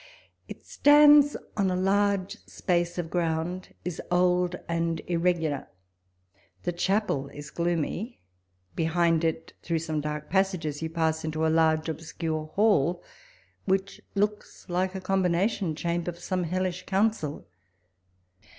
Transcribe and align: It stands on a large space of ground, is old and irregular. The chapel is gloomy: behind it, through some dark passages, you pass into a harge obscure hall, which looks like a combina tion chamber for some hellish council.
It 0.47 0.65
stands 0.65 1.37
on 1.55 1.69
a 1.69 1.75
large 1.75 2.37
space 2.47 2.97
of 2.97 3.11
ground, 3.11 3.75
is 3.85 4.01
old 4.09 4.55
and 4.67 4.99
irregular. 5.05 5.67
The 6.63 6.71
chapel 6.71 7.27
is 7.27 7.51
gloomy: 7.51 8.19
behind 8.75 9.23
it, 9.23 9.53
through 9.61 9.77
some 9.77 10.01
dark 10.01 10.27
passages, 10.27 10.81
you 10.81 10.89
pass 10.89 11.23
into 11.23 11.45
a 11.45 11.51
harge 11.53 11.87
obscure 11.87 12.47
hall, 12.55 13.03
which 13.65 14.01
looks 14.15 14.67
like 14.67 14.95
a 14.95 15.01
combina 15.01 15.47
tion 15.47 15.75
chamber 15.75 16.13
for 16.13 16.19
some 16.19 16.45
hellish 16.45 16.87
council. 16.87 17.45